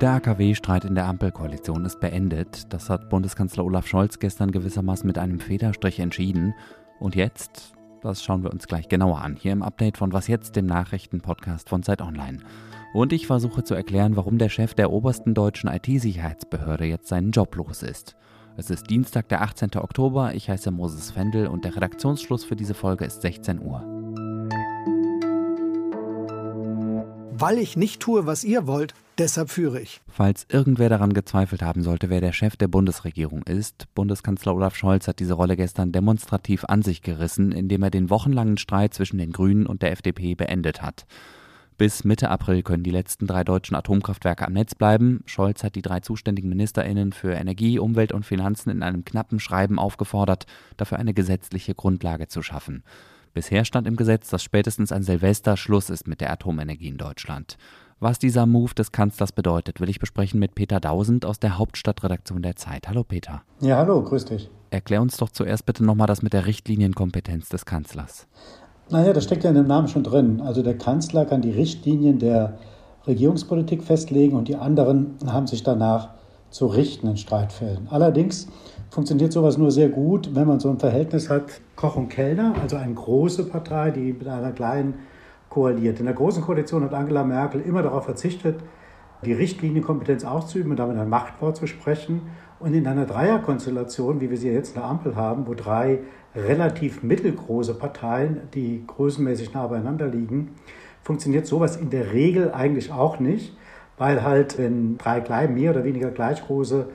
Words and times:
Der 0.00 0.12
AKW-Streit 0.12 0.84
in 0.84 0.94
der 0.94 1.06
Ampelkoalition 1.06 1.86
ist 1.86 2.00
beendet. 2.00 2.70
Das 2.70 2.90
hat 2.90 3.08
Bundeskanzler 3.08 3.64
Olaf 3.64 3.86
Scholz 3.86 4.18
gestern 4.18 4.50
gewissermaßen 4.50 5.06
mit 5.06 5.16
einem 5.16 5.40
Federstrich 5.40 6.00
entschieden. 6.00 6.54
Und 6.98 7.14
jetzt, 7.14 7.72
das 8.02 8.22
schauen 8.22 8.42
wir 8.42 8.52
uns 8.52 8.66
gleich 8.66 8.88
genauer 8.88 9.22
an, 9.22 9.36
hier 9.36 9.52
im 9.52 9.62
Update 9.62 9.96
von 9.96 10.12
Was 10.12 10.28
jetzt, 10.28 10.56
dem 10.56 10.66
Nachrichtenpodcast 10.66 11.70
von 11.70 11.82
Zeit 11.82 12.02
Online. 12.02 12.40
Und 12.92 13.14
ich 13.14 13.26
versuche 13.26 13.64
zu 13.64 13.74
erklären, 13.74 14.16
warum 14.16 14.36
der 14.36 14.50
Chef 14.50 14.74
der 14.74 14.92
obersten 14.92 15.32
deutschen 15.32 15.70
IT-Sicherheitsbehörde 15.70 16.84
jetzt 16.84 17.08
seinen 17.08 17.30
Job 17.30 17.56
los 17.56 17.82
ist. 17.82 18.16
Es 18.58 18.68
ist 18.68 18.90
Dienstag, 18.90 19.30
der 19.30 19.40
18. 19.40 19.76
Oktober. 19.76 20.34
Ich 20.34 20.50
heiße 20.50 20.70
Moses 20.70 21.10
Fendel 21.10 21.46
und 21.46 21.64
der 21.64 21.74
Redaktionsschluss 21.74 22.44
für 22.44 22.56
diese 22.56 22.74
Folge 22.74 23.06
ist 23.06 23.22
16 23.22 23.62
Uhr. 23.62 23.99
Weil 27.40 27.56
ich 27.56 27.74
nicht 27.74 28.00
tue, 28.00 28.26
was 28.26 28.44
ihr 28.44 28.66
wollt, 28.66 28.94
Deshalb 29.18 29.50
führe 29.50 29.82
ich. 29.82 30.00
Falls 30.08 30.46
irgendwer 30.48 30.88
daran 30.88 31.12
gezweifelt 31.12 31.60
haben 31.60 31.82
sollte, 31.82 32.08
wer 32.08 32.22
der 32.22 32.32
Chef 32.32 32.56
der 32.56 32.68
Bundesregierung 32.68 33.42
ist, 33.42 33.86
Bundeskanzler 33.94 34.54
Olaf 34.54 34.74
Scholz 34.76 35.08
hat 35.08 35.20
diese 35.20 35.34
Rolle 35.34 35.56
gestern 35.56 35.92
demonstrativ 35.92 36.64
an 36.64 36.80
sich 36.80 37.02
gerissen, 37.02 37.52
indem 37.52 37.82
er 37.82 37.90
den 37.90 38.08
wochenlangen 38.08 38.56
Streit 38.56 38.94
zwischen 38.94 39.18
den 39.18 39.30
Grünen 39.30 39.66
und 39.66 39.82
der 39.82 39.92
FDP 39.92 40.34
beendet 40.36 40.80
hat. 40.80 41.04
Bis 41.76 42.02
Mitte 42.02 42.30
April 42.30 42.62
können 42.62 42.82
die 42.82 42.90
letzten 42.90 43.26
drei 43.26 43.44
deutschen 43.44 43.76
Atomkraftwerke 43.76 44.46
am 44.46 44.54
Netz 44.54 44.74
bleiben. 44.74 45.22
Scholz 45.26 45.64
hat 45.64 45.74
die 45.74 45.82
drei 45.82 46.00
zuständigen 46.00 46.48
Ministerinnen 46.48 47.12
für 47.12 47.32
Energie, 47.32 47.78
Umwelt 47.78 48.12
und 48.12 48.24
Finanzen 48.24 48.70
in 48.70 48.82
einem 48.82 49.04
knappen 49.04 49.38
Schreiben 49.38 49.78
aufgefordert, 49.78 50.46
dafür 50.78 50.98
eine 50.98 51.12
gesetzliche 51.12 51.74
Grundlage 51.74 52.28
zu 52.28 52.40
schaffen. 52.40 52.84
Bisher 53.32 53.64
stand 53.64 53.86
im 53.86 53.96
Gesetz, 53.96 54.28
dass 54.28 54.42
spätestens 54.42 54.90
an 54.90 55.02
Silvester 55.02 55.56
Schluss 55.56 55.88
ist 55.88 56.08
mit 56.08 56.20
der 56.20 56.32
Atomenergie 56.32 56.88
in 56.88 56.98
Deutschland. 56.98 57.56
Was 58.00 58.18
dieser 58.18 58.46
Move 58.46 58.74
des 58.74 58.92
Kanzlers 58.92 59.30
bedeutet, 59.30 59.80
will 59.80 59.88
ich 59.88 60.00
besprechen 60.00 60.40
mit 60.40 60.54
Peter 60.54 60.80
Dausend 60.80 61.24
aus 61.24 61.38
der 61.38 61.58
Hauptstadtredaktion 61.58 62.42
der 62.42 62.56
Zeit. 62.56 62.88
Hallo 62.88 63.04
Peter. 63.04 63.42
Ja, 63.60 63.76
hallo, 63.76 64.02
grüß 64.02 64.24
dich. 64.24 64.50
Erklär 64.70 65.02
uns 65.02 65.16
doch 65.18 65.28
zuerst 65.28 65.66
bitte 65.66 65.84
nochmal 65.84 66.06
das 66.06 66.22
mit 66.22 66.32
der 66.32 66.46
Richtlinienkompetenz 66.46 67.48
des 67.50 67.66
Kanzlers. 67.66 68.26
Naja, 68.88 69.12
das 69.12 69.24
steckt 69.24 69.44
ja 69.44 69.50
in 69.50 69.56
dem 69.56 69.66
Namen 69.66 69.86
schon 69.86 70.02
drin. 70.02 70.40
Also 70.40 70.62
der 70.62 70.76
Kanzler 70.76 71.24
kann 71.24 71.42
die 71.42 71.50
Richtlinien 71.50 72.18
der 72.18 72.58
Regierungspolitik 73.06 73.84
festlegen 73.84 74.36
und 74.36 74.48
die 74.48 74.56
anderen 74.56 75.16
haben 75.26 75.46
sich 75.46 75.62
danach 75.62 76.14
zu 76.50 76.66
richten 76.66 77.06
in 77.06 77.16
Streitfällen. 77.16 77.88
Allerdings 77.90 78.48
funktioniert 78.90 79.32
sowas 79.32 79.56
nur 79.56 79.70
sehr 79.70 79.88
gut, 79.88 80.34
wenn 80.34 80.46
man 80.46 80.60
so 80.60 80.68
ein 80.68 80.78
Verhältnis 80.78 81.30
hat, 81.30 81.60
Koch 81.76 81.96
und 81.96 82.08
Kellner, 82.08 82.54
also 82.60 82.76
eine 82.76 82.94
große 82.94 83.44
Partei, 83.44 83.90
die 83.90 84.12
mit 84.12 84.26
einer 84.26 84.52
kleinen 84.52 84.94
koaliert. 85.48 85.98
In 85.98 86.06
der 86.06 86.14
Großen 86.14 86.42
Koalition 86.42 86.84
hat 86.84 86.94
Angela 86.94 87.24
Merkel 87.24 87.60
immer 87.60 87.82
darauf 87.82 88.04
verzichtet, 88.04 88.60
die 89.24 89.32
Richtlinienkompetenz 89.32 90.24
auszuüben 90.24 90.70
und 90.70 90.78
damit 90.78 90.96
ein 90.96 91.08
Machtwort 91.08 91.56
zu 91.56 91.66
sprechen. 91.66 92.22
Und 92.58 92.74
in 92.74 92.86
einer 92.86 93.06
Dreierkonstellation, 93.06 94.20
wie 94.20 94.30
wir 94.30 94.36
sie 94.36 94.50
jetzt 94.50 94.74
in 94.74 94.82
der 94.82 94.90
Ampel 94.90 95.16
haben, 95.16 95.46
wo 95.46 95.54
drei 95.54 96.00
relativ 96.34 97.02
mittelgroße 97.02 97.74
Parteien, 97.74 98.48
die 98.54 98.84
größenmäßig 98.86 99.52
nah 99.52 99.66
beieinander 99.66 100.06
liegen, 100.06 100.54
funktioniert 101.02 101.46
sowas 101.46 101.76
in 101.76 101.90
der 101.90 102.12
Regel 102.12 102.52
eigentlich 102.52 102.92
auch 102.92 103.18
nicht, 103.18 103.56
weil 104.00 104.22
halt, 104.22 104.56
wenn 104.56 104.96
drei 104.96 105.20
gleich, 105.20 105.50
mehr 105.50 105.72
oder 105.72 105.84
weniger 105.84 106.10
gleich 106.10 106.42
große, 106.46 106.88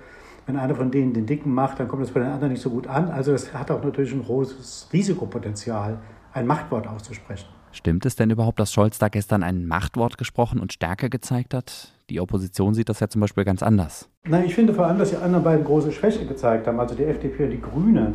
wenn 0.47 0.57
einer 0.57 0.73
von 0.73 0.89
denen 0.89 1.13
den 1.13 1.27
Dicken 1.27 1.53
macht, 1.53 1.79
dann 1.79 1.87
kommt 1.87 2.01
das 2.01 2.09
bei 2.09 2.19
den 2.19 2.29
anderen 2.29 2.51
nicht 2.51 2.63
so 2.63 2.71
gut 2.71 2.87
an. 2.87 3.11
Also 3.11 3.31
es 3.31 3.53
hat 3.53 3.69
auch 3.69 3.83
natürlich 3.83 4.11
ein 4.11 4.23
großes 4.23 4.89
Risikopotenzial, 4.91 5.99
ein 6.33 6.47
Machtwort 6.47 6.87
auszusprechen. 6.87 7.45
Stimmt 7.71 8.07
es 8.07 8.15
denn 8.15 8.31
überhaupt, 8.31 8.59
dass 8.59 8.73
Scholz 8.73 8.97
da 8.97 9.09
gestern 9.09 9.43
ein 9.43 9.67
Machtwort 9.67 10.17
gesprochen 10.17 10.59
und 10.59 10.73
Stärke 10.73 11.11
gezeigt 11.11 11.53
hat? 11.53 11.93
Die 12.09 12.19
Opposition 12.19 12.73
sieht 12.73 12.89
das 12.89 13.01
ja 13.01 13.07
zum 13.07 13.21
Beispiel 13.21 13.45
ganz 13.45 13.61
anders. 13.61 14.09
Nein, 14.23 14.45
ich 14.45 14.55
finde 14.55 14.73
vor 14.73 14.87
allem, 14.87 14.97
dass 14.97 15.11
die 15.11 15.17
anderen 15.17 15.43
beiden 15.43 15.63
große 15.63 15.91
Schwäche 15.91 16.25
gezeigt 16.25 16.65
haben, 16.65 16.79
also 16.79 16.95
die 16.95 17.03
FDP 17.03 17.43
und 17.43 17.51
die 17.51 17.61
Grüne, 17.61 18.13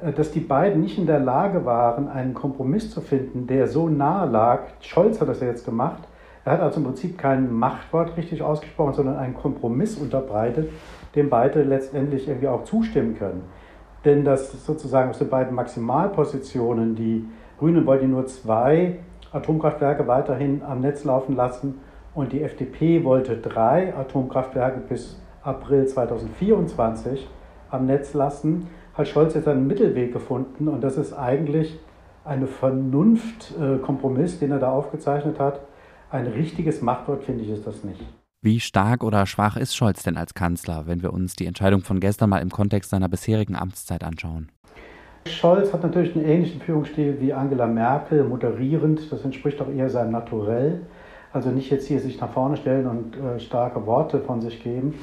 äh, 0.00 0.12
dass 0.12 0.30
die 0.30 0.40
beiden 0.40 0.80
nicht 0.80 0.98
in 0.98 1.06
der 1.06 1.18
Lage 1.18 1.64
waren, 1.64 2.06
einen 2.06 2.34
Kompromiss 2.34 2.92
zu 2.92 3.00
finden, 3.00 3.48
der 3.48 3.66
so 3.66 3.88
nahe 3.88 4.30
lag. 4.30 4.68
Scholz 4.80 5.20
hat 5.20 5.28
das 5.28 5.40
ja 5.40 5.48
jetzt 5.48 5.64
gemacht. 5.64 6.04
Er 6.44 6.52
hat 6.52 6.60
also 6.60 6.80
im 6.80 6.86
Prinzip 6.86 7.18
kein 7.18 7.52
Machtwort 7.52 8.16
richtig 8.16 8.42
ausgesprochen, 8.42 8.94
sondern 8.94 9.16
einen 9.16 9.34
Kompromiss 9.34 9.96
unterbreitet, 9.96 10.70
dem 11.14 11.28
beide 11.28 11.62
letztendlich 11.62 12.28
irgendwie 12.28 12.48
auch 12.48 12.64
zustimmen 12.64 13.16
können. 13.18 13.42
Denn 14.04 14.24
das 14.24 14.64
sozusagen 14.64 15.10
aus 15.10 15.18
den 15.18 15.28
beiden 15.28 15.54
Maximalpositionen, 15.54 16.96
die 16.96 17.28
Grüne 17.58 17.84
wollten 17.84 18.10
nur 18.10 18.26
zwei 18.26 19.00
Atomkraftwerke 19.32 20.06
weiterhin 20.06 20.62
am 20.62 20.80
Netz 20.80 21.04
laufen 21.04 21.36
lassen 21.36 21.80
und 22.14 22.32
die 22.32 22.42
FDP 22.42 23.04
wollte 23.04 23.36
drei 23.36 23.94
Atomkraftwerke 23.94 24.80
bis 24.80 25.20
April 25.42 25.86
2024 25.86 27.28
am 27.70 27.86
Netz 27.86 28.14
lassen, 28.14 28.68
hat 28.94 29.08
Scholz 29.08 29.34
jetzt 29.34 29.46
einen 29.46 29.66
Mittelweg 29.66 30.12
gefunden 30.12 30.68
und 30.68 30.82
das 30.82 30.96
ist 30.96 31.12
eigentlich 31.12 31.78
ein 32.24 32.46
Vernunftkompromiss, 32.46 34.38
den 34.38 34.52
er 34.52 34.58
da 34.58 34.72
aufgezeichnet 34.72 35.38
hat. 35.38 35.60
Ein 36.12 36.26
richtiges 36.26 36.82
Machtwort 36.82 37.22
finde 37.22 37.44
ich 37.44 37.50
ist 37.50 37.64
das 37.64 37.84
nicht. 37.84 38.04
Wie 38.42 38.58
stark 38.58 39.04
oder 39.04 39.26
schwach 39.26 39.56
ist 39.56 39.76
Scholz 39.76 40.02
denn 40.02 40.16
als 40.16 40.34
Kanzler, 40.34 40.84
wenn 40.86 41.02
wir 41.02 41.12
uns 41.12 41.36
die 41.36 41.46
Entscheidung 41.46 41.82
von 41.82 42.00
gestern 42.00 42.30
mal 42.30 42.38
im 42.38 42.50
Kontext 42.50 42.90
seiner 42.90 43.08
bisherigen 43.08 43.54
Amtszeit 43.54 44.02
anschauen? 44.02 44.50
Scholz 45.26 45.72
hat 45.72 45.82
natürlich 45.84 46.16
einen 46.16 46.24
ähnlichen 46.24 46.60
Führungsstil 46.62 47.20
wie 47.20 47.32
Angela 47.32 47.68
Merkel, 47.68 48.24
moderierend. 48.24 49.12
Das 49.12 49.24
entspricht 49.24 49.60
auch 49.60 49.68
eher 49.68 49.88
seinem 49.88 50.10
Naturell. 50.10 50.80
Also 51.32 51.50
nicht 51.50 51.70
jetzt 51.70 51.86
hier 51.86 52.00
sich 52.00 52.20
nach 52.20 52.32
vorne 52.32 52.56
stellen 52.56 52.86
und 52.88 53.16
äh, 53.16 53.38
starke 53.38 53.86
Worte 53.86 54.18
von 54.18 54.40
sich 54.40 54.64
geben. 54.64 54.94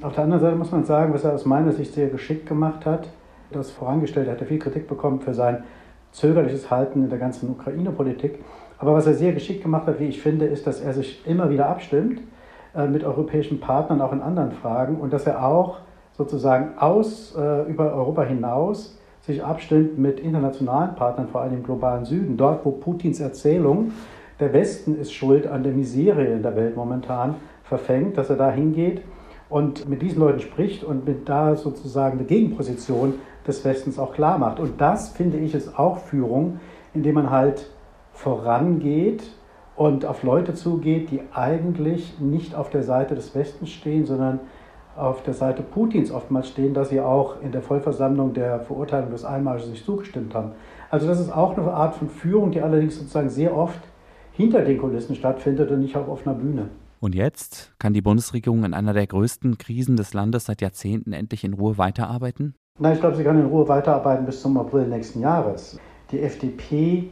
Auf 0.00 0.14
der 0.14 0.24
anderen 0.24 0.40
Seite 0.40 0.56
muss 0.56 0.70
man 0.70 0.84
sagen, 0.84 1.12
was 1.12 1.24
er 1.24 1.34
aus 1.34 1.44
meiner 1.44 1.72
Sicht 1.72 1.92
sehr 1.92 2.08
geschickt 2.08 2.46
gemacht 2.46 2.86
hat. 2.86 3.08
Das 3.50 3.70
vorangestellt 3.70 4.30
hat 4.30 4.40
er 4.40 4.46
viel 4.46 4.58
Kritik 4.58 4.88
bekommen 4.88 5.20
für 5.20 5.34
sein 5.34 5.64
zögerliches 6.12 6.70
Halten 6.70 7.04
in 7.04 7.10
der 7.10 7.18
ganzen 7.18 7.50
Ukraine-Politik. 7.50 8.38
Aber 8.78 8.94
was 8.94 9.06
er 9.06 9.14
sehr 9.14 9.32
geschickt 9.32 9.62
gemacht 9.62 9.86
hat, 9.86 10.00
wie 10.00 10.06
ich 10.06 10.20
finde, 10.20 10.46
ist, 10.46 10.66
dass 10.66 10.80
er 10.80 10.92
sich 10.92 11.26
immer 11.26 11.50
wieder 11.50 11.68
abstimmt 11.68 12.20
äh, 12.74 12.86
mit 12.86 13.04
europäischen 13.04 13.60
Partnern, 13.60 14.00
auch 14.00 14.12
in 14.12 14.20
anderen 14.20 14.52
Fragen, 14.52 14.96
und 14.96 15.12
dass 15.12 15.26
er 15.26 15.44
auch 15.44 15.78
sozusagen 16.16 16.78
aus, 16.78 17.34
äh, 17.36 17.62
über 17.70 17.94
Europa 17.94 18.22
hinaus 18.22 18.98
sich 19.22 19.42
abstimmt 19.42 19.98
mit 19.98 20.20
internationalen 20.20 20.94
Partnern, 20.94 21.28
vor 21.28 21.40
allem 21.40 21.54
im 21.54 21.62
globalen 21.62 22.04
Süden, 22.04 22.36
dort, 22.36 22.64
wo 22.64 22.72
Putins 22.72 23.20
Erzählung, 23.20 23.92
der 24.40 24.52
Westen 24.52 24.98
ist 25.00 25.12
schuld 25.14 25.46
an 25.46 25.62
der 25.62 25.72
Miserie 25.72 26.34
in 26.34 26.42
der 26.42 26.56
Welt 26.56 26.76
momentan, 26.76 27.36
verfängt, 27.62 28.18
dass 28.18 28.28
er 28.28 28.36
da 28.36 28.50
hingeht 28.50 29.02
und 29.48 29.88
mit 29.88 30.02
diesen 30.02 30.20
Leuten 30.20 30.40
spricht 30.40 30.84
und 30.84 31.06
mit 31.06 31.28
da 31.28 31.56
sozusagen 31.56 32.18
eine 32.18 32.26
Gegenposition 32.26 33.14
des 33.46 33.64
Westens 33.64 33.98
auch 33.98 34.12
klar 34.12 34.36
macht. 34.38 34.58
Und 34.60 34.80
das, 34.80 35.10
finde 35.10 35.38
ich, 35.38 35.54
ist 35.54 35.78
auch 35.78 35.98
Führung, 35.98 36.60
indem 36.92 37.14
man 37.14 37.30
halt 37.30 37.70
vorangeht 38.14 39.22
und 39.76 40.06
auf 40.06 40.22
Leute 40.22 40.54
zugeht, 40.54 41.10
die 41.10 41.20
eigentlich 41.32 42.18
nicht 42.20 42.54
auf 42.54 42.70
der 42.70 42.82
Seite 42.82 43.14
des 43.14 43.34
Westens 43.34 43.70
stehen, 43.70 44.06
sondern 44.06 44.40
auf 44.96 45.22
der 45.24 45.34
Seite 45.34 45.62
Putins 45.62 46.12
oftmals 46.12 46.48
stehen, 46.48 46.72
dass 46.72 46.88
sie 46.88 47.00
auch 47.00 47.42
in 47.42 47.50
der 47.50 47.62
Vollversammlung 47.62 48.32
der 48.32 48.60
Verurteilung 48.60 49.10
des 49.10 49.24
Einmarsches 49.24 49.68
nicht 49.68 49.84
zugestimmt 49.84 50.34
haben. 50.34 50.52
Also 50.90 51.08
das 51.08 51.18
ist 51.18 51.34
auch 51.34 51.56
eine 51.56 51.72
Art 51.72 51.96
von 51.96 52.08
Führung, 52.08 52.52
die 52.52 52.60
allerdings 52.60 52.96
sozusagen 52.96 53.28
sehr 53.28 53.56
oft 53.56 53.80
hinter 54.32 54.62
den 54.62 54.78
Kulissen 54.78 55.16
stattfindet 55.16 55.70
und 55.70 55.80
nicht 55.80 55.96
auf 55.96 56.08
offener 56.08 56.36
Bühne. 56.36 56.68
Und 57.00 57.14
jetzt 57.14 57.72
kann 57.78 57.92
die 57.92 58.00
Bundesregierung 58.00 58.64
in 58.64 58.72
einer 58.72 58.94
der 58.94 59.06
größten 59.06 59.58
Krisen 59.58 59.96
des 59.96 60.14
Landes 60.14 60.46
seit 60.46 60.62
Jahrzehnten 60.62 61.12
endlich 61.12 61.44
in 61.44 61.54
Ruhe 61.54 61.76
weiterarbeiten? 61.76 62.54
Nein, 62.78 62.94
ich 62.94 63.00
glaube, 63.00 63.16
sie 63.16 63.24
kann 63.24 63.38
in 63.38 63.46
Ruhe 63.46 63.68
weiterarbeiten 63.68 64.24
bis 64.24 64.40
zum 64.40 64.56
April 64.56 64.86
nächsten 64.86 65.20
Jahres. 65.20 65.78
Die 66.10 66.20
FDP 66.20 67.10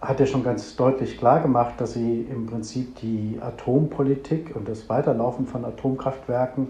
hat 0.00 0.18
ja 0.18 0.26
schon 0.26 0.42
ganz 0.42 0.76
deutlich 0.76 1.18
klargemacht, 1.18 1.80
dass 1.80 1.92
sie 1.92 2.22
im 2.22 2.46
Prinzip 2.46 2.96
die 2.96 3.38
Atompolitik 3.40 4.56
und 4.56 4.66
das 4.68 4.88
Weiterlaufen 4.88 5.46
von 5.46 5.64
Atomkraftwerken 5.64 6.68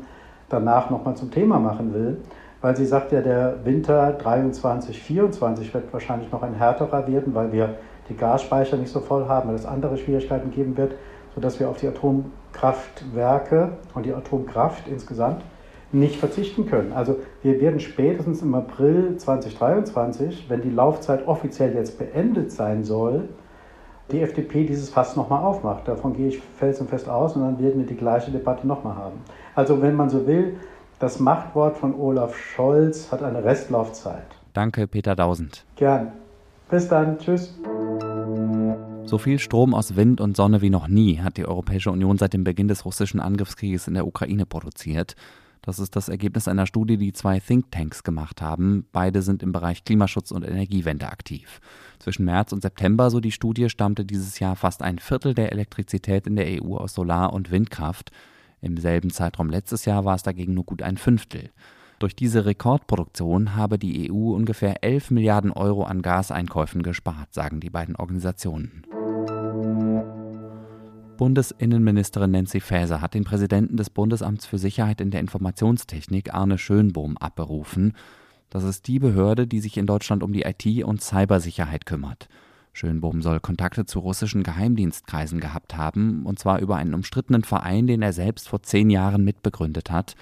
danach 0.48 0.90
nochmal 0.90 1.16
zum 1.16 1.30
Thema 1.30 1.60
machen 1.60 1.94
will, 1.94 2.18
weil 2.60 2.76
sie 2.76 2.84
sagt 2.84 3.12
ja, 3.12 3.20
der 3.20 3.64
Winter 3.64 4.12
23, 4.12 5.00
24 5.00 5.72
wird 5.72 5.92
wahrscheinlich 5.92 6.32
noch 6.32 6.42
ein 6.42 6.54
härterer 6.54 7.06
werden, 7.06 7.34
weil 7.34 7.52
wir 7.52 7.76
die 8.08 8.16
Gasspeicher 8.16 8.76
nicht 8.76 8.90
so 8.90 8.98
voll 8.98 9.28
haben, 9.28 9.48
weil 9.48 9.54
es 9.54 9.64
andere 9.64 9.96
Schwierigkeiten 9.96 10.50
geben 10.50 10.76
wird, 10.76 10.94
sodass 11.36 11.60
wir 11.60 11.70
auf 11.70 11.76
die 11.76 11.86
Atomkraftwerke 11.86 13.70
und 13.94 14.06
die 14.06 14.12
Atomkraft 14.12 14.88
insgesamt 14.88 15.42
nicht 15.92 16.16
verzichten 16.16 16.66
können. 16.66 16.92
Also 16.92 17.16
wir 17.42 17.60
werden 17.60 17.80
spätestens 17.80 18.42
im 18.42 18.54
April 18.54 19.16
2023, 19.16 20.46
wenn 20.48 20.62
die 20.62 20.70
Laufzeit 20.70 21.26
offiziell 21.26 21.74
jetzt 21.74 21.98
beendet 21.98 22.52
sein 22.52 22.84
soll, 22.84 23.28
die 24.12 24.20
FDP 24.20 24.64
dieses 24.64 24.90
Fass 24.90 25.16
nochmal 25.16 25.42
aufmacht. 25.42 25.86
Davon 25.88 26.14
gehe 26.14 26.28
ich 26.28 26.40
felsenfest 26.58 27.08
aus 27.08 27.36
und 27.36 27.42
dann 27.42 27.58
werden 27.60 27.80
wir 27.80 27.86
die 27.86 27.96
gleiche 27.96 28.30
Debatte 28.30 28.66
nochmal 28.66 28.96
haben. 28.96 29.20
Also 29.54 29.82
wenn 29.82 29.94
man 29.94 30.10
so 30.10 30.26
will, 30.26 30.56
das 30.98 31.18
Machtwort 31.18 31.76
von 31.76 31.94
Olaf 31.94 32.36
Scholz 32.36 33.10
hat 33.10 33.22
eine 33.22 33.42
Restlaufzeit. 33.42 34.26
Danke, 34.52 34.86
Peter 34.86 35.16
Dausend. 35.16 35.64
Gern. 35.76 36.12
Bis 36.68 36.88
dann. 36.88 37.18
Tschüss. 37.18 37.58
So 39.04 39.18
viel 39.18 39.38
Strom 39.38 39.74
aus 39.74 39.96
Wind 39.96 40.20
und 40.20 40.36
Sonne 40.36 40.60
wie 40.60 40.70
noch 40.70 40.86
nie 40.86 41.18
hat 41.18 41.36
die 41.36 41.46
Europäische 41.46 41.90
Union 41.90 42.18
seit 42.18 42.32
dem 42.32 42.44
Beginn 42.44 42.68
des 42.68 42.84
russischen 42.84 43.18
Angriffskrieges 43.18 43.88
in 43.88 43.94
der 43.94 44.06
Ukraine 44.06 44.46
produziert. 44.46 45.16
Das 45.62 45.78
ist 45.78 45.94
das 45.94 46.08
Ergebnis 46.08 46.48
einer 46.48 46.66
Studie, 46.66 46.96
die 46.96 47.12
zwei 47.12 47.38
Thinktanks 47.38 48.02
gemacht 48.02 48.40
haben. 48.40 48.86
Beide 48.92 49.22
sind 49.22 49.42
im 49.42 49.52
Bereich 49.52 49.84
Klimaschutz 49.84 50.30
und 50.30 50.42
Energiewende 50.42 51.08
aktiv. 51.08 51.60
Zwischen 51.98 52.24
März 52.24 52.52
und 52.52 52.62
September, 52.62 53.10
so 53.10 53.20
die 53.20 53.32
Studie, 53.32 53.68
stammte 53.68 54.04
dieses 54.04 54.38
Jahr 54.38 54.56
fast 54.56 54.82
ein 54.82 54.98
Viertel 54.98 55.34
der 55.34 55.52
Elektrizität 55.52 56.26
in 56.26 56.36
der 56.36 56.62
EU 56.62 56.76
aus 56.76 56.94
Solar- 56.94 57.34
und 57.34 57.50
Windkraft. 57.50 58.10
Im 58.62 58.78
selben 58.78 59.10
Zeitraum 59.10 59.50
letztes 59.50 59.84
Jahr 59.84 60.04
war 60.04 60.14
es 60.14 60.22
dagegen 60.22 60.54
nur 60.54 60.64
gut 60.64 60.82
ein 60.82 60.96
Fünftel. 60.96 61.50
Durch 61.98 62.16
diese 62.16 62.46
Rekordproduktion 62.46 63.56
habe 63.56 63.78
die 63.78 64.10
EU 64.10 64.32
ungefähr 64.34 64.82
11 64.82 65.10
Milliarden 65.10 65.50
Euro 65.50 65.82
an 65.82 66.00
Gaseinkäufen 66.00 66.82
gespart, 66.82 67.34
sagen 67.34 67.60
die 67.60 67.68
beiden 67.68 67.94
Organisationen. 67.94 68.84
Bundesinnenministerin 71.20 72.30
Nancy 72.30 72.60
Faeser 72.60 73.02
hat 73.02 73.12
den 73.12 73.24
Präsidenten 73.24 73.76
des 73.76 73.90
Bundesamts 73.90 74.46
für 74.46 74.56
Sicherheit 74.56 75.02
in 75.02 75.10
der 75.10 75.20
Informationstechnik 75.20 76.32
Arne 76.32 76.56
Schönbohm 76.56 77.18
abberufen. 77.18 77.92
Das 78.48 78.64
ist 78.64 78.86
die 78.86 78.98
Behörde, 78.98 79.46
die 79.46 79.60
sich 79.60 79.76
in 79.76 79.86
Deutschland 79.86 80.22
um 80.22 80.32
die 80.32 80.44
IT- 80.44 80.82
und 80.82 81.02
Cybersicherheit 81.02 81.84
kümmert. 81.84 82.30
Schönbohm 82.72 83.20
soll 83.20 83.38
Kontakte 83.38 83.84
zu 83.84 83.98
russischen 83.98 84.42
Geheimdienstkreisen 84.42 85.40
gehabt 85.40 85.76
haben, 85.76 86.24
und 86.24 86.38
zwar 86.38 86.58
über 86.60 86.76
einen 86.76 86.94
umstrittenen 86.94 87.44
Verein, 87.44 87.86
den 87.86 88.00
er 88.00 88.14
selbst 88.14 88.48
vor 88.48 88.62
zehn 88.62 88.88
Jahren 88.88 89.22
mitbegründet 89.22 89.90
hat. 89.90 90.14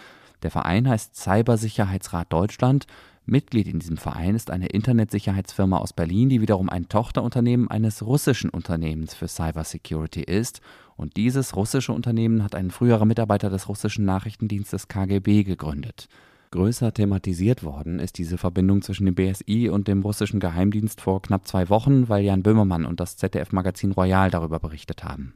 Der 0.42 0.50
Verein 0.50 0.88
heißt 0.88 1.14
Cybersicherheitsrat 1.14 2.32
Deutschland. 2.32 2.88
Mitglied 3.28 3.68
in 3.68 3.78
diesem 3.78 3.98
Verein 3.98 4.34
ist 4.34 4.50
eine 4.50 4.68
Internetsicherheitsfirma 4.68 5.76
aus 5.76 5.92
Berlin, 5.92 6.30
die 6.30 6.40
wiederum 6.40 6.68
ein 6.68 6.88
Tochterunternehmen 6.88 7.70
eines 7.70 8.04
russischen 8.04 8.48
Unternehmens 8.48 9.14
für 9.14 9.28
Cybersecurity 9.28 10.22
ist. 10.22 10.60
Und 10.96 11.16
dieses 11.16 11.54
russische 11.54 11.92
Unternehmen 11.92 12.42
hat 12.42 12.54
ein 12.54 12.70
früherer 12.70 13.04
Mitarbeiter 13.04 13.50
des 13.50 13.68
russischen 13.68 14.04
Nachrichtendienstes 14.04 14.88
KGB 14.88 15.44
gegründet. 15.44 16.08
Größer 16.50 16.94
thematisiert 16.94 17.62
worden 17.62 17.98
ist 17.98 18.16
diese 18.16 18.38
Verbindung 18.38 18.80
zwischen 18.80 19.04
dem 19.04 19.14
BSI 19.14 19.68
und 19.68 19.86
dem 19.86 20.00
russischen 20.00 20.40
Geheimdienst 20.40 21.02
vor 21.02 21.20
knapp 21.20 21.46
zwei 21.46 21.68
Wochen, 21.68 22.08
weil 22.08 22.24
Jan 22.24 22.42
Böhmermann 22.42 22.86
und 22.86 22.98
das 22.98 23.18
ZDF-Magazin 23.18 23.92
Royal 23.92 24.30
darüber 24.30 24.58
berichtet 24.58 25.04
haben. 25.04 25.34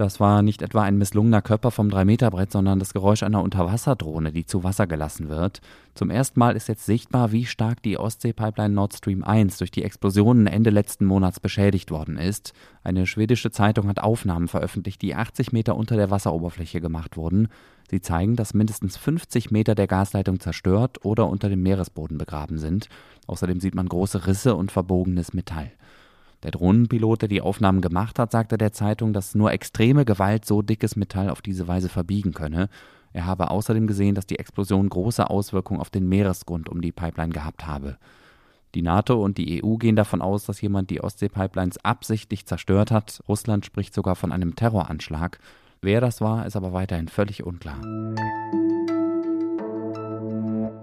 Das 0.00 0.18
war 0.18 0.40
nicht 0.40 0.62
etwa 0.62 0.80
ein 0.82 0.96
misslungener 0.96 1.42
Körper 1.42 1.70
vom 1.70 1.88
3-Meter-Brett, 1.88 2.50
sondern 2.50 2.78
das 2.78 2.94
Geräusch 2.94 3.22
einer 3.22 3.42
Unterwasserdrohne, 3.42 4.32
die 4.32 4.46
zu 4.46 4.64
Wasser 4.64 4.86
gelassen 4.86 5.28
wird. 5.28 5.60
Zum 5.94 6.08
ersten 6.08 6.40
Mal 6.40 6.56
ist 6.56 6.68
jetzt 6.68 6.86
sichtbar, 6.86 7.32
wie 7.32 7.44
stark 7.44 7.82
die 7.82 7.98
Ostsee-Pipeline 7.98 8.72
Nord 8.72 8.94
Stream 8.94 9.22
1 9.22 9.58
durch 9.58 9.70
die 9.70 9.84
Explosionen 9.84 10.46
Ende 10.46 10.70
letzten 10.70 11.04
Monats 11.04 11.38
beschädigt 11.38 11.90
worden 11.90 12.16
ist. 12.16 12.54
Eine 12.82 13.06
schwedische 13.06 13.50
Zeitung 13.50 13.88
hat 13.88 14.00
Aufnahmen 14.00 14.48
veröffentlicht, 14.48 15.02
die 15.02 15.14
80 15.14 15.52
Meter 15.52 15.76
unter 15.76 15.96
der 15.96 16.10
Wasseroberfläche 16.10 16.80
gemacht 16.80 17.18
wurden. 17.18 17.48
Sie 17.90 18.00
zeigen, 18.00 18.36
dass 18.36 18.54
mindestens 18.54 18.96
50 18.96 19.50
Meter 19.50 19.74
der 19.74 19.86
Gasleitung 19.86 20.40
zerstört 20.40 21.04
oder 21.04 21.28
unter 21.28 21.50
dem 21.50 21.62
Meeresboden 21.62 22.16
begraben 22.16 22.56
sind. 22.56 22.88
Außerdem 23.26 23.60
sieht 23.60 23.74
man 23.74 23.86
große 23.86 24.26
Risse 24.26 24.54
und 24.54 24.72
verbogenes 24.72 25.34
Metall. 25.34 25.72
Der 26.42 26.52
Drohnenpilot, 26.52 27.22
der 27.22 27.28
die 27.28 27.42
Aufnahmen 27.42 27.80
gemacht 27.80 28.18
hat, 28.18 28.32
sagte 28.32 28.56
der 28.56 28.72
Zeitung, 28.72 29.12
dass 29.12 29.34
nur 29.34 29.52
extreme 29.52 30.04
Gewalt 30.04 30.44
so 30.46 30.62
dickes 30.62 30.96
Metall 30.96 31.28
auf 31.28 31.42
diese 31.42 31.68
Weise 31.68 31.88
verbiegen 31.88 32.32
könne. 32.32 32.68
Er 33.12 33.26
habe 33.26 33.50
außerdem 33.50 33.86
gesehen, 33.86 34.14
dass 34.14 34.26
die 34.26 34.38
Explosion 34.38 34.88
große 34.88 35.28
Auswirkungen 35.28 35.80
auf 35.80 35.90
den 35.90 36.08
Meeresgrund 36.08 36.68
um 36.68 36.80
die 36.80 36.92
Pipeline 36.92 37.32
gehabt 37.32 37.66
habe. 37.66 37.98
Die 38.74 38.82
NATO 38.82 39.22
und 39.22 39.36
die 39.36 39.62
EU 39.62 39.76
gehen 39.76 39.96
davon 39.96 40.22
aus, 40.22 40.44
dass 40.44 40.60
jemand 40.60 40.90
die 40.90 41.02
Ostsee-Pipelines 41.02 41.84
absichtlich 41.84 42.46
zerstört 42.46 42.92
hat. 42.92 43.20
Russland 43.28 43.66
spricht 43.66 43.94
sogar 43.94 44.14
von 44.14 44.30
einem 44.30 44.54
Terroranschlag. 44.54 45.40
Wer 45.82 46.00
das 46.00 46.20
war, 46.20 46.46
ist 46.46 46.56
aber 46.56 46.72
weiterhin 46.72 47.08
völlig 47.08 47.44
unklar. 47.44 47.80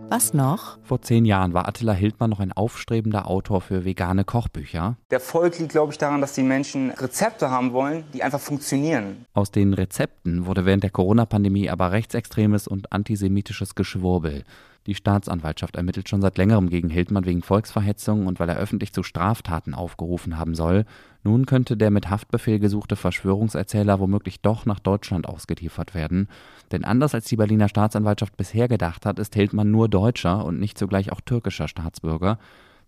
Was 0.10 0.34
noch? 0.34 0.78
Vor 0.84 1.02
zehn 1.02 1.26
Jahren 1.26 1.54
war 1.54 1.68
Attila 1.68 1.92
Hildmann 1.92 2.30
noch 2.30 2.40
ein 2.40 2.54
aufstrebender 2.54 3.28
Autor 3.28 3.60
für 3.60 3.84
vegane 3.84 4.24
Kochbücher. 4.24 4.96
Der 5.12 5.18
Erfolg 5.18 5.60
liegt, 5.60 5.72
glaube 5.72 5.92
ich, 5.92 5.98
daran, 5.98 6.22
dass 6.22 6.32
die 6.32 6.44
Menschen 6.44 6.92
Rezepte 6.92 7.52
haben 7.52 7.74
wollen, 7.74 8.06
die 8.14 8.24
einfach 8.24 8.40
funktionieren. 8.40 9.26
Aus 9.34 9.52
den 9.52 9.74
Rezepten 9.74 10.46
wurde 10.46 10.66
während 10.66 10.84
der 10.84 10.92
Corona-Pandemie 10.92 11.70
aber 11.70 11.92
rechtsextremes 11.92 12.70
und 12.70 12.94
antisemitisches 12.94 13.76
Geschwurbel. 13.76 14.46
Die 14.88 14.96
Staatsanwaltschaft 14.96 15.76
ermittelt 15.76 16.08
schon 16.08 16.22
seit 16.22 16.38
längerem 16.38 16.70
gegen 16.70 16.90
Hildmann 16.90 17.26
wegen 17.26 17.42
Volksverhetzung 17.42 18.26
und 18.26 18.40
weil 18.40 18.48
er 18.48 18.56
öffentlich 18.56 18.94
zu 18.94 19.04
Straftaten 19.04 19.74
aufgerufen 19.74 20.38
haben 20.38 20.56
soll. 20.56 20.86
Nun 21.24 21.46
könnte 21.46 21.76
der 21.76 21.92
mit 21.92 22.10
Haftbefehl 22.10 22.58
gesuchte 22.58 22.96
Verschwörungserzähler 22.96 24.00
womöglich 24.00 24.40
doch 24.40 24.66
nach 24.66 24.80
Deutschland 24.80 25.28
ausgeliefert 25.28 25.94
werden. 25.94 26.30
Denn 26.72 26.86
anders 26.86 27.14
als 27.14 27.26
die 27.26 27.36
Berliner 27.36 27.68
Staatsanwaltschaft 27.68 28.38
bisher 28.38 28.70
gedacht 28.70 29.06
hat, 29.06 29.20
ist 29.20 29.36
Hildmann 29.36 29.72
nur 29.72 29.90
Deutscher 29.90 30.46
und 30.46 30.58
nicht 30.58 30.78
zugleich 30.78 31.12
auch 31.12 31.20
türkischer 31.20 31.68
Staatsbürger. 31.68 32.40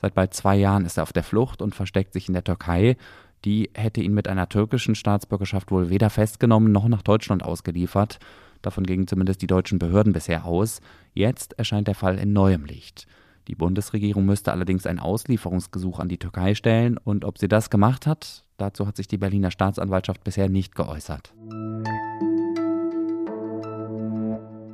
Seit 0.01 0.13
bald 0.13 0.33
zwei 0.33 0.55
Jahren 0.55 0.85
ist 0.85 0.97
er 0.97 1.03
auf 1.03 1.11
der 1.11 1.23
Flucht 1.23 1.61
und 1.61 1.75
versteckt 1.75 2.13
sich 2.13 2.29
in 2.29 2.33
der 2.33 2.45
Türkei. 2.45 2.95
Die 3.43 3.71
hätte 3.73 4.01
ihn 4.01 4.13
mit 4.13 4.29
einer 4.29 4.47
türkischen 4.47 4.95
Staatsbürgerschaft 4.95 5.69
wohl 5.69 5.89
weder 5.89 6.09
festgenommen 6.09 6.71
noch 6.71 6.87
nach 6.87 7.01
Deutschland 7.01 7.43
ausgeliefert. 7.43 8.19
Davon 8.61 8.85
gingen 8.85 9.07
zumindest 9.07 9.41
die 9.41 9.47
deutschen 9.47 9.79
Behörden 9.79 10.13
bisher 10.13 10.45
aus. 10.45 10.81
Jetzt 11.13 11.53
erscheint 11.57 11.87
der 11.87 11.95
Fall 11.95 12.17
in 12.17 12.33
neuem 12.33 12.65
Licht. 12.65 13.07
Die 13.47 13.55
Bundesregierung 13.55 14.25
müsste 14.25 14.51
allerdings 14.51 14.85
ein 14.85 14.99
Auslieferungsgesuch 14.99 15.99
an 15.99 16.07
die 16.07 16.19
Türkei 16.19 16.53
stellen 16.53 16.97
und 16.97 17.25
ob 17.25 17.39
sie 17.39 17.47
das 17.47 17.69
gemacht 17.69 18.05
hat, 18.05 18.45
dazu 18.57 18.85
hat 18.85 18.95
sich 18.95 19.07
die 19.07 19.17
Berliner 19.17 19.49
Staatsanwaltschaft 19.49 20.23
bisher 20.23 20.49
nicht 20.49 20.75
geäußert. 20.75 21.33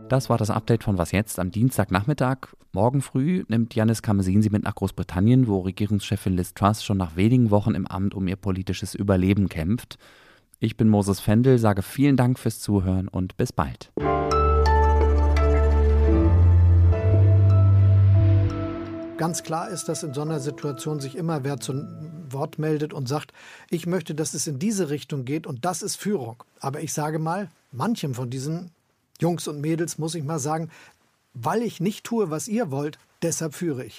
Das 0.09 0.29
war 0.29 0.37
das 0.37 0.51
Update 0.51 0.83
von 0.83 0.97
Was 0.97 1.11
jetzt 1.11 1.39
am 1.39 1.51
Dienstagnachmittag. 1.51 2.49
Morgen 2.73 3.01
früh 3.01 3.43
nimmt 3.47 3.73
Janis 3.73 4.01
Kamesin 4.01 4.43
sie 4.43 4.51
mit 4.51 4.63
nach 4.63 4.75
Großbritannien, 4.75 5.47
wo 5.47 5.61
Regierungschefin 5.61 6.33
Liz 6.33 6.53
Truss 6.53 6.83
schon 6.83 6.97
nach 6.97 7.15
wenigen 7.15 7.49
Wochen 7.49 7.73
im 7.73 7.87
Amt 7.87 8.13
um 8.13 8.27
ihr 8.27 8.35
politisches 8.35 8.93
Überleben 8.93 9.49
kämpft. 9.49 9.97
Ich 10.59 10.77
bin 10.77 10.87
Moses 10.87 11.19
Fendel, 11.19 11.59
sage 11.59 11.81
vielen 11.81 12.15
Dank 12.15 12.39
fürs 12.39 12.59
Zuhören 12.59 13.09
und 13.09 13.35
bis 13.35 13.51
bald. 13.51 13.91
Ganz 19.17 19.43
klar 19.43 19.69
ist, 19.69 19.85
dass 19.85 20.03
in 20.03 20.13
so 20.13 20.21
einer 20.21 20.39
Situation 20.39 20.99
sich 20.99 21.15
immer 21.15 21.43
wer 21.43 21.59
zu 21.59 21.73
Wort 22.29 22.57
meldet 22.57 22.93
und 22.93 23.07
sagt, 23.07 23.31
ich 23.69 23.85
möchte, 23.85 24.15
dass 24.15 24.33
es 24.33 24.47
in 24.47 24.59
diese 24.59 24.89
Richtung 24.89 25.25
geht 25.25 25.45
und 25.47 25.65
das 25.65 25.81
ist 25.81 25.95
Führung. 25.95 26.43
Aber 26.59 26.81
ich 26.81 26.93
sage 26.93 27.19
mal, 27.19 27.49
manchem 27.71 28.13
von 28.13 28.29
diesen 28.29 28.71
Jungs 29.19 29.47
und 29.47 29.61
Mädels 29.61 29.97
muss 29.97 30.15
ich 30.15 30.23
mal 30.23 30.39
sagen, 30.39 30.69
weil 31.33 31.61
ich 31.61 31.79
nicht 31.79 32.05
tue, 32.05 32.29
was 32.29 32.47
ihr 32.47 32.71
wollt, 32.71 32.97
deshalb 33.21 33.55
führe 33.55 33.85
ich. 33.85 33.93